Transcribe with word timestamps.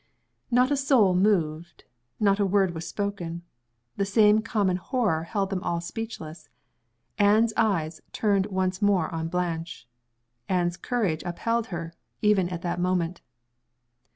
Not 0.49 0.71
a 0.71 0.75
soul 0.77 1.13
moved 1.13 1.83
not 2.19 2.39
a 2.39 2.43
word 2.47 2.73
was 2.73 2.87
spoken. 2.87 3.43
The 3.97 4.03
same 4.03 4.41
common 4.41 4.77
horror 4.77 5.25
held 5.25 5.51
them 5.51 5.61
all 5.61 5.79
speechless. 5.79 6.49
Anne's 7.19 7.53
eyes 7.55 8.01
turned 8.11 8.47
once 8.47 8.81
more 8.81 9.13
on 9.13 9.27
Blanche. 9.27 9.87
Anne's 10.49 10.75
courage 10.75 11.21
upheld 11.23 11.67
her, 11.67 11.93
even 12.23 12.49
at 12.49 12.63
that 12.63 12.79
moment. 12.81 13.21